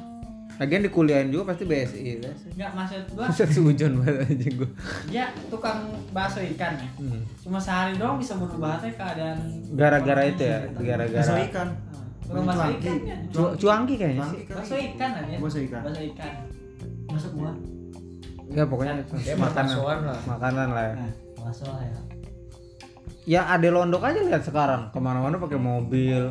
Lagian 0.63 0.79
di 0.79 0.91
kuliahin 0.91 1.29
juga 1.29 1.51
pasti 1.51 1.67
BSI. 1.67 2.23
Enggak 2.55 2.71
maksud 2.71 3.03
gua 3.13 3.27
Bisa 3.27 3.45
sehujan 3.45 3.99
banget 3.99 4.15
anjing 4.25 4.55
gua. 4.55 4.71
dia 5.05 5.25
tukang 5.51 5.79
bakso 6.11 6.39
ikan 6.47 6.73
ya 6.77 6.87
Hmm. 6.95 7.21
cuma 7.37 7.59
sehari 7.59 7.99
doang 7.99 8.15
bisa 8.15 8.39
berubah 8.39 8.79
teh 8.79 8.95
keadaan 8.95 9.43
Gara-gara 9.73 10.23
itu 10.25 10.39
ya, 10.41 10.63
Bakso 10.65 10.87
gara-gara 10.87 11.35
ikan. 11.43 11.67
Nah, 11.67 12.07
tukang 12.23 12.45
bakso 12.47 12.65
ikan 12.71 12.97
kan 13.03 13.19
Cu- 13.29 13.55
cuangki 13.59 13.95
kayaknya 13.97 14.23
sih. 14.25 14.41
Bakso 14.47 14.75
ikan 14.79 15.11
aja 15.17 15.35
Bakso 15.37 15.59
ikan. 15.61 15.81
bakso 15.83 16.03
ikan 16.07 16.33
masuk 17.09 17.33
gua 17.35 17.53
Ya 18.49 18.63
pokoknya 18.63 18.95
makanan. 19.35 19.75
makanan 19.75 20.01
lah 20.05 20.21
Makanan 20.29 20.69
lah 20.71 20.85
ya. 20.85 20.95
nah 20.95 21.11
bakso 21.41 21.67
lah 21.67 21.83
ya 21.83 21.99
Ya 23.25 23.41
ade 23.49 23.67
londok 23.69 24.03
aja 24.05 24.19
lihat 24.21 24.43
sekarang 24.43 24.91
ke 24.91 24.99
mana-mana 24.99 25.39
pakai 25.39 25.55
mobil. 25.57 26.31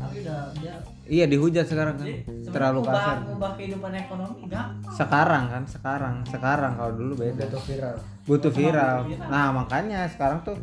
Tapi 0.00 0.16
udah 0.20 0.40
dia 0.56 0.74
Iya 1.04 1.26
dihujat 1.26 1.66
sekarang 1.66 1.94
kan. 1.96 2.06
jadi 2.06 2.22
Terlalu 2.48 2.78
sebenarnya 2.80 3.02
kasar. 3.02 3.16
ubah, 3.18 3.34
ubah 3.34 3.50
kehidupan 3.54 3.92
ekonomi 3.92 4.38
enggak 4.42 4.66
Sekarang 4.88 5.44
kan, 5.46 5.62
sekarang, 5.66 6.14
sekarang 6.24 6.72
kalau 6.74 6.92
dulu 6.92 7.12
beda. 7.18 7.34
udah 7.36 7.48
tuh 7.50 7.62
viral 7.62 7.96
Butuh 8.22 8.52
viral. 8.52 8.96
Butuh 9.02 9.10
viral. 9.10 9.28
Nah 9.28 9.46
makanya 9.52 10.00
sekarang 10.06 10.40
tuh 10.40 10.56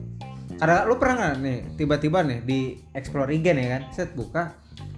ada 0.56 0.84
lu 0.84 0.96
pernah 0.96 1.16
nggak 1.22 1.36
nih 1.38 1.58
tiba-tiba 1.76 2.20
nih 2.24 2.40
di 2.42 2.60
explore 2.92 3.30
IG 3.30 3.46
nih 3.46 3.68
kan, 3.70 3.82
set 3.92 4.10
buka, 4.12 4.56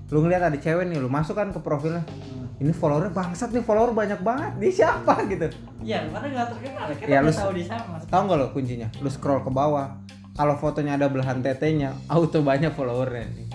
lu 0.07 0.21
ngeliat 0.21 0.45
ada 0.45 0.55
cewek 0.55 0.85
nih, 0.85 0.97
lu 0.97 1.09
masuk 1.09 1.33
kan 1.33 1.49
ke 1.49 1.59
profilnya, 1.59 2.05
ini 2.55 2.71
followernya 2.71 3.11
bangsat 3.11 3.49
nih 3.49 3.59
follower 3.59 3.91
banyak 3.91 4.21
banget, 4.21 4.55
dia 4.55 4.71
siapa 4.73 5.19
gitu? 5.25 5.49
iya 5.81 6.05
karena 6.05 6.27
nggak 6.29 6.47
terkenal 6.49 6.85
kita 6.93 7.07
Ya, 7.07 7.19
lu- 7.19 7.33
tahu 7.33 7.51
di 7.53 7.63
sana 7.63 7.83
mas 7.89 8.05
Tahu 8.05 8.21
nggak 8.23 8.37
lo 8.37 8.47
kuncinya? 8.49 8.87
Lu 8.97 9.09
scroll 9.09 9.41
ke 9.41 9.49
bawah, 9.49 9.99
kalau 10.31 10.55
fotonya 10.55 10.95
ada 10.95 11.07
belahan 11.07 11.41
tetenya, 11.41 11.91
auto 12.05 12.39
banyak 12.39 12.71
followernya 12.71 13.25
nih. 13.27 13.45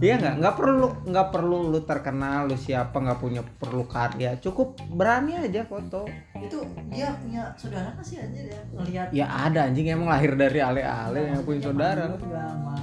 Iya 0.00 0.16
nggak, 0.16 0.34
nggak 0.40 0.54
perlu 0.56 0.86
nggak 1.04 1.28
perlu 1.28 1.56
lu 1.68 1.80
terkenal, 1.84 2.48
lu 2.48 2.56
siapa 2.56 2.96
nggak 2.96 3.20
punya 3.20 3.44
perlu 3.44 3.84
karya, 3.84 4.32
cukup 4.40 4.80
berani 4.88 5.36
aja 5.36 5.60
foto. 5.62 6.08
itu 6.40 6.56
dia 6.88 7.12
punya 7.20 7.52
saudara 7.52 7.92
nggak 7.92 8.00
sih 8.00 8.16
aja 8.16 8.32
dia 8.40 8.60
ngelihat 8.72 9.06
Ya 9.12 9.28
ada 9.28 9.68
anjing 9.68 9.92
emang 9.92 10.08
lahir 10.08 10.32
dari 10.34 10.56
ale-ale 10.56 11.28
yang 11.28 11.44
punya 11.44 11.60
saudara. 11.68 12.16
juga 12.16 12.48
sama 12.48 12.76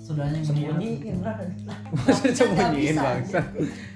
saudaranya 0.00 0.40
sembunyiin 0.40 1.16
lah 1.24 1.36
Masa 1.92 2.24
sembunyiin 2.28 2.96
bangsa. 2.96 3.40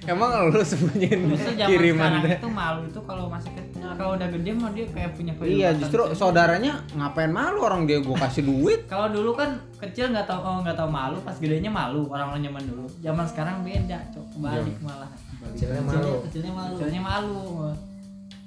Emang 0.04 0.30
lu 0.48 0.60
sembunyiin 0.60 1.20
kiriman 1.58 2.20
deh. 2.20 2.36
itu 2.36 2.48
malu 2.48 2.84
itu 2.84 3.00
kalau 3.04 3.28
masih 3.28 3.52
kecil 3.52 3.67
kalau 3.78 4.12
udah 4.14 4.28
gede 4.28 4.50
mah 4.52 4.70
dia 4.70 4.86
kayak 4.86 5.10
punya 5.12 5.32
Iya, 5.34 5.38
kehidupan 5.38 5.80
justru 5.80 6.02
sendiri. 6.02 6.18
saudaranya 6.18 6.72
ngapain 6.92 7.30
malu 7.30 7.58
orang 7.60 7.82
dia 7.84 7.98
gua 7.98 8.16
kasih 8.20 8.42
duit. 8.42 8.80
kalau 8.86 9.08
dulu 9.08 9.30
kan 9.32 9.50
kecil 9.78 10.08
nggak 10.08 10.24
tahu 10.24 10.40
oh, 10.40 10.58
nggak 10.60 10.74
tahu 10.74 10.88
malu 10.88 11.16
pas 11.20 11.34
gedenya 11.34 11.68
malu 11.68 12.06
orang-orang 12.06 12.42
zaman 12.42 12.62
dulu 12.64 12.84
zaman 12.98 13.24
sekarang 13.24 13.56
beda 13.60 13.98
cok 14.08 14.24
kebalik 14.32 14.76
malah 14.80 15.10
kecilnya 15.46 15.82
malu 15.82 16.12
kecilnya 16.24 16.52
malu 16.52 16.74
kecilnya 16.74 17.02
malu 17.02 17.40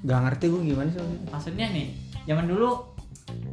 Gak 0.02 0.18
ngerti 0.20 0.46
gua 0.48 0.62
gimana 0.62 0.90
sih. 0.90 1.02
maksudnya 1.28 1.68
nih 1.70 1.88
zaman 2.24 2.46
dulu 2.46 2.70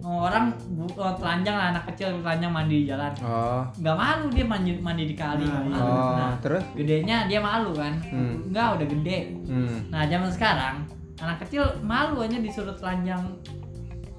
oh, 0.00 0.18
orang 0.24 0.48
oh, 0.96 1.12
telanjang 1.14 1.54
lah 1.54 1.66
anak 1.70 1.84
kecil 1.86 2.08
telanjang 2.18 2.48
mandi 2.48 2.82
di 2.82 2.86
jalan 2.86 3.12
Oh. 3.20 3.62
nggak 3.76 3.92
malu 3.94 4.24
dia 4.28 4.42
mandi 4.42 4.70
mandi 4.78 5.04
di 5.04 5.14
kali 5.14 5.44
Nah, 5.44 5.60
iya. 5.60 5.68
malu. 5.68 5.84
Oh, 5.84 6.12
Nah, 6.16 6.32
terus? 6.40 6.64
gedenya 6.72 7.28
dia 7.28 7.38
malu 7.38 7.70
kan 7.72 7.94
Hmm. 8.02 8.48
nggak 8.48 8.66
udah 8.74 8.86
gede 8.88 9.18
Hmm. 9.44 9.76
nah 9.88 10.02
zaman 10.04 10.30
sekarang 10.30 10.74
anak 11.18 11.36
kecil 11.42 11.64
malu 11.80 12.20
aja 12.20 12.38
disuruh 12.38 12.74
telanjang 12.74 13.22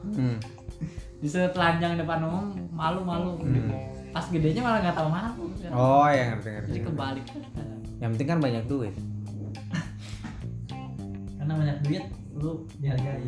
Hmm. 0.01 0.39
disuruh 1.20 1.50
telanjang 1.50 1.96
depan 1.96 2.20
umum 2.22 2.46
malu 2.70 3.01
malu 3.01 3.36
Hmm. 3.38 3.72
pas 4.10 4.25
gedenya 4.25 4.60
malah 4.60 4.79
nggak 4.82 4.96
tahu 4.96 5.10
malu 5.10 5.44
Oh, 5.70 6.08
ya 6.08 6.34
ngerti 6.34 6.50
ngerti. 6.50 6.70
jadi 6.72 6.82
kebalik 6.84 7.25
Yang 8.00 8.10
penting 8.12 8.27
kan 8.27 8.39
banyak 8.39 8.63
duit. 8.65 8.96
karena 11.36 11.53
banyak 11.56 11.77
duit 11.84 12.03
lu 12.34 12.51
dihargai 12.77 13.27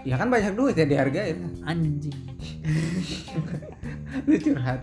Ya 0.00 0.16
kan 0.16 0.26
banyak 0.26 0.52
duit 0.52 0.74
ya 0.74 0.86
dihargain. 0.86 1.38
anjing 1.62 2.16
Lu 4.26 4.34
curhat. 4.36 4.80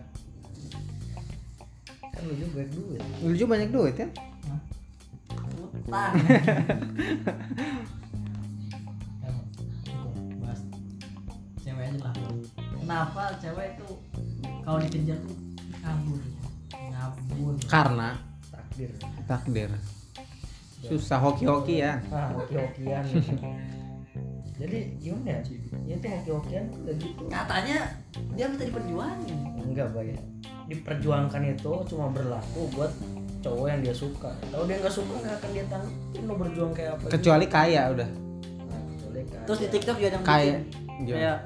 kan 2.08 2.22
lu 2.24 2.34
juga 2.34 2.62
duit 2.66 3.02
Lu 3.22 3.34
juga 3.34 3.50
banyak 3.54 3.70
duit 3.70 3.94
kan? 3.96 4.10
Ya, 4.10 4.37
itu, 5.88 6.28
bahas 10.44 10.62
cewek 11.64 11.84
aja 11.88 12.00
lah. 12.04 12.14
Kenapa 12.56 13.24
cewek 13.40 13.66
itu 13.76 13.88
kalau 14.68 14.80
dikejar 14.84 15.18
tuh 15.24 15.38
kabur 15.80 16.22
kabur 16.72 17.54
Karena 17.72 18.10
takdir. 18.52 18.92
takdir. 19.28 19.70
Susah 20.84 21.20
hoki-hoki 21.20 21.84
ya. 21.84 22.04
ah 22.12 22.32
hoki-hokian. 22.36 23.04
Jadi 24.58 24.80
gimana 25.00 25.30
ya? 25.30 25.40
Ya 25.88 25.96
tuh 26.02 26.10
hoki-hokian 26.20 26.64
tuh 26.74 26.80
udah 26.84 26.96
gitu. 27.00 27.24
Katanya 27.32 27.78
dia 28.36 28.46
minta 28.52 28.64
diperjuangin. 28.68 29.38
Enggak 29.64 29.88
bayar 29.96 30.20
diperjuangkan 30.68 31.42
itu 31.56 31.72
cuma 31.88 32.12
berlaku 32.12 32.68
buat 32.76 32.92
cowok 33.40 33.66
yang 33.68 33.82
dia 33.82 33.94
suka 33.94 34.30
kalau 34.44 34.66
dia 34.66 34.78
nggak 34.78 34.92
suka 34.92 35.14
nggak 35.16 35.36
akan 35.36 35.50
dia 35.52 35.66
tanggepin 35.68 36.22
lo 36.24 36.34
berjuang 36.36 36.72
kayak 36.72 36.92
apa 36.94 37.06
Kecuali 37.10 37.46
kaya 37.48 37.82
udah. 37.90 38.10
Nah, 38.64 38.82
kecuali 38.90 39.22
kaya. 39.24 39.44
terus 39.44 39.60
di 39.60 39.68
TikTok 39.70 39.96
juga 39.96 40.08
ada 40.08 40.16
yang 40.16 40.26
Kaya. 40.26 40.56
bikin 40.58 41.06
kayak 41.08 41.38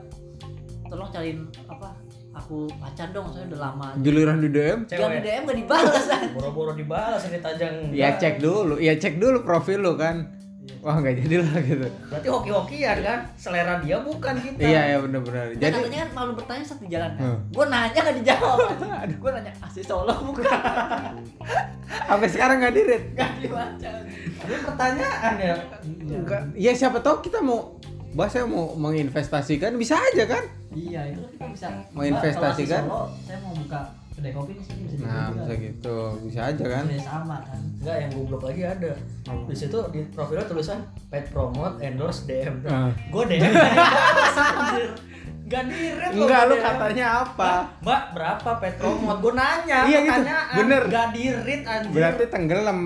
tolong 0.86 1.10
cariin 1.10 1.40
apa 1.66 1.88
aku 2.32 2.58
pacar 2.74 3.08
dong 3.10 3.28
saya 3.28 3.44
udah 3.46 3.60
lama 3.62 3.88
Giliran 3.98 4.40
di 4.40 4.50
DM. 4.50 4.80
cewek 4.86 5.08
di 5.14 5.22
DM 5.22 5.42
gak 5.46 5.58
dibalas 5.58 6.04
kan 6.06 6.22
boro-boro 6.32 6.72
dibalas 6.74 7.22
ini 7.26 7.40
tajang 7.40 7.76
Ya 7.92 8.10
cek 8.14 8.40
dulu, 8.40 8.76
ya 8.78 8.94
cek 8.94 9.16
dulu 9.16 9.40
profil 9.42 9.80
lu 9.80 9.94
kan. 9.96 10.32
Wah 10.80 10.98
nggak 10.98 11.16
jadi 11.26 11.36
lah 11.42 11.58
gitu 11.60 11.88
berarti 12.06 12.28
hoki-hokian 12.28 12.98
kan 13.02 13.20
selera 13.34 13.82
dia 13.82 13.98
bukan 13.98 14.36
kita 14.36 14.62
iya 14.62 14.82
iya 14.90 14.98
bener-bener 14.98 15.54
Jadi 15.54 15.62
jadi 15.62 15.76
katanya 15.78 16.00
kan 16.00 16.10
malu 16.14 16.32
bertanya 16.34 16.64
saat 16.64 16.80
di 16.80 16.88
jalan 16.88 17.12
kan. 17.14 17.22
Hmm. 17.24 17.40
Gue 17.50 17.66
nanya 17.66 18.00
nggak 18.00 18.18
dijawab. 18.18 18.58
gue 19.10 19.30
nanya 19.32 19.52
asli 19.60 19.82
Solo 19.82 20.14
bukan. 20.22 20.46
sampai 22.08 22.30
sekarang 22.30 22.56
nggak 22.60 22.74
dirit 22.74 23.04
Gak 23.14 23.32
dibaca. 23.40 23.90
Ini 24.42 24.56
pertanyaan 24.64 25.34
ya 25.38 25.56
Enggak, 26.12 26.42
ya 26.54 26.72
siapa 26.72 26.98
tahu 27.00 27.22
kita 27.22 27.40
mau 27.40 27.76
bahasa 28.12 28.44
mau 28.44 28.76
menginvestasikan 28.76 29.76
bisa 29.76 29.96
aja 29.96 30.28
kan 30.28 30.44
iya 30.72 31.08
itu 31.08 31.24
kita 31.32 31.46
bisa 31.48 31.68
Mau 31.92 32.04
Mbak, 32.04 32.12
investasikan? 32.12 32.84
kalau 32.84 33.08
asli 33.08 33.16
Solo, 33.16 33.24
saya 33.24 33.38
mau 33.40 33.54
buka 33.56 33.80
kedai 34.22 34.32
kopi 34.32 34.54
di 34.54 34.62
sini 34.62 34.82
bisa 34.86 34.96
nah 35.02 35.28
juga. 35.28 35.42
bisa 35.42 35.54
gitu. 35.60 35.98
Bisa 36.24 36.40
aja 36.48 36.66
kan? 36.70 36.84
Bisa 36.86 37.10
sama 37.10 37.38
kan? 37.42 37.58
Enggak 37.76 37.96
yang 37.98 38.12
goblok 38.14 38.44
lagi 38.46 38.62
ada. 38.64 38.92
Di 39.50 39.56
situ 39.58 39.78
di 39.90 40.00
profilnya 40.08 40.46
tulisan 40.46 40.80
pet 41.10 41.26
promote 41.28 41.82
endorse 41.82 42.24
DM 42.24 42.62
Ah. 42.64 42.94
gue 42.94 43.24
DM 43.28 43.50
Gak 45.44 45.68
direct 45.68 46.14
enggak 46.16 46.42
lu 46.48 46.56
katanya 46.56 47.06
apa? 47.26 47.52
Mbak 47.82 48.02
berapa? 48.14 48.50
Pet 48.56 48.76
promote? 48.78 49.20
Gue 49.20 49.34
nanya 49.34 49.80
Iya 49.84 50.00
gitu, 50.00 50.12
pertanyaan. 50.14 50.56
bener. 50.56 50.82
Gak 50.88 51.08
dirit 51.12 51.62
anjir. 51.66 51.92
Berarti 51.92 52.24
tenggelam. 52.30 52.80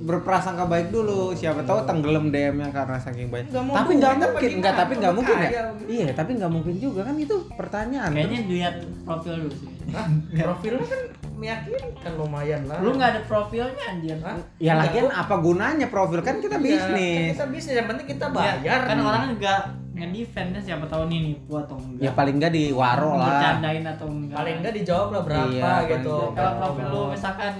Berprasangka 0.00 0.64
baik 0.64 0.88
dulu. 0.88 1.34
Siapa 1.34 1.66
tahu 1.66 1.84
tenggelam 1.84 2.30
DM-nya 2.30 2.70
karena 2.70 2.96
saking 2.96 3.28
baik. 3.28 3.50
Nggak 3.50 3.60
mau 3.60 3.74
tapi 3.74 3.92
nggak 3.92 4.08
apa 4.08 4.24
mungkin 4.24 4.50
nggak 4.56 4.74
tapi 4.74 4.92
nggak 4.96 5.12
mungkin 5.12 5.34
ya? 5.34 5.48
kaya. 5.50 5.62
iya 5.84 6.06
tapi 6.14 6.30
nggak 6.32 6.48
mungkin 6.48 6.74
juga 6.78 7.00
kan 7.02 7.16
itu 7.18 7.36
pertanyaan. 7.52 8.10
Kayaknya 8.10 8.40
lihat 8.46 8.74
profil 9.02 9.34
dulu 9.36 9.52
sih 9.52 9.68
Hah? 9.88 10.06
Profilnya 10.36 10.82
kan 10.82 11.00
meyakinkan 11.36 12.12
lumayan 12.16 12.64
lah 12.64 12.80
lu 12.80 12.90
nggak 12.92 13.10
ada 13.12 13.20
profilnya 13.22 13.84
anjir 13.86 14.16
Hah? 14.18 14.40
ya 14.56 14.72
Enggak, 14.72 14.76
lagian 14.88 15.08
apa 15.12 15.34
gunanya 15.36 15.86
profil 15.86 16.20
kan 16.20 16.40
kita 16.40 16.56
Iya, 16.56 16.64
bisnis 16.64 17.32
Kita 17.32 17.46
bisnis 17.46 17.74
yang 17.76 17.86
penting 17.86 18.06
kita 18.08 18.26
Ya, 18.26 18.34
bayar. 18.56 18.80
kan 18.82 18.96
orang 18.98 19.22
nggak 19.36 19.60
nge-defend 19.94 20.48
kan 20.52 20.62
siapa 20.62 20.84
tahu 20.86 21.02
nih 21.06 21.18
nipu 21.22 21.52
atau 21.54 21.76
enggak 21.78 22.02
ya 22.02 22.10
paling 22.12 22.34
nggak 22.36 22.52
di 22.52 22.64
waro 22.70 23.10
lah 23.14 23.28
bercandain 23.30 23.84
atau 23.86 24.06
enggak 24.06 24.36
paling 24.36 24.54
enggak 24.58 24.74
dijawab 24.74 25.08
lah 25.08 25.22
berapa 25.22 25.48
Iya, 25.50 25.72
gitu. 25.86 26.16
enggak. 26.16 26.32
kalau 26.34 26.52
profil 26.58 26.86
lu 26.86 27.00
misalkan 27.10 27.52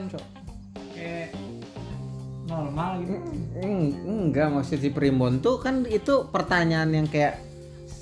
kayak 0.91 1.27
normal 2.47 2.91
gitu 3.01 3.13
Eng- 3.59 3.97
enggak 4.05 4.49
maksud 4.51 4.79
si 4.79 4.89
Primbon 4.89 5.39
tuh 5.39 5.57
kan 5.59 5.85
itu 5.85 6.29
pertanyaan 6.29 6.91
yang 6.93 7.07
kayak 7.07 7.41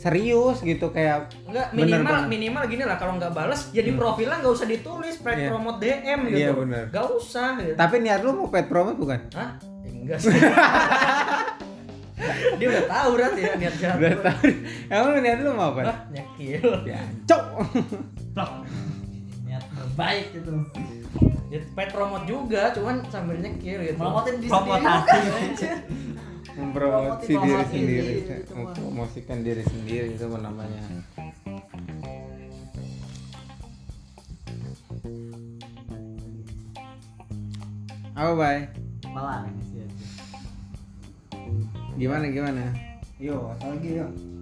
serius 0.04 0.60
gitu 0.60 0.86
kayak 0.88 1.32
Enggak 1.42 1.72
Bener 1.72 1.96
minimal 1.96 2.16
minimal 2.28 2.62
gini 2.66 2.84
lah 2.84 2.94
kalau 2.94 3.16
nggak 3.16 3.32
balas 3.32 3.72
ya 3.72 3.80
di 3.80 3.92
profilnya 3.92 4.36
nggak 4.38 4.52
usah 4.52 4.68
ditulis 4.68 5.16
pet 5.16 5.36
Iya. 5.38 5.48
promote 5.48 5.78
DM 5.80 6.20
gitu. 6.28 6.36
Iya, 6.36 6.50
bener. 6.52 6.84
Gak 6.88 7.06
usah 7.10 7.56
gitu. 7.56 7.72
tapi 7.74 7.94
niat 7.98 8.20
lu 8.20 8.30
mau 8.34 8.46
pet 8.46 8.66
promote 8.66 8.94
bukan 8.94 9.18
Hah? 9.32 9.56
Enggak 9.82 10.18
sih. 10.20 10.36
Dia 12.54 12.66
udah 12.70 12.84
tahu 12.86 13.08
berarti 13.16 13.40
ya 13.40 13.52
niat 13.56 13.74
jahat. 13.76 13.96
udah 13.98 14.12
tahu 14.22 14.40
emang 14.86 15.08
lu 15.08 15.18
niat 15.18 15.38
lu 15.40 15.50
mau 15.50 15.72
apa 15.72 15.80
Hah? 15.82 15.98
Nyekil. 16.10 16.68
ya 16.84 17.00
cok 17.24 17.44
niat 19.44 19.64
baik 19.96 20.26
gitu 20.32 20.52
Ya, 21.46 21.62
pet 21.70 21.86
promote 21.88 22.26
juga, 22.26 22.74
cuman 22.74 22.98
sambil 23.06 23.38
nyekil 23.38 23.78
gitu. 23.80 23.94
Melomotin 23.94 24.42
di 24.42 24.50
Promotasi. 24.50 25.22
mempromosi 26.54 27.34
Promosi 27.34 27.46
diri 27.46 27.64
sendiri 27.66 28.14
mempromosikan 28.54 29.38
diri 29.42 29.62
sendiri 29.66 30.06
itu 30.14 30.26
namanya. 30.30 30.82
Apa 38.14 38.32
bay? 38.38 38.58
Malah 39.10 39.46
sih 39.70 39.84
gimana 41.94 42.26
gimana? 42.26 42.62
Yo, 43.22 43.54
apa 43.54 43.70
lagi 43.70 44.02
yo? 44.02 44.33